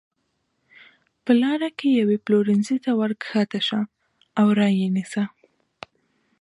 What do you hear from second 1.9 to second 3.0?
یوې پلورنځۍ ته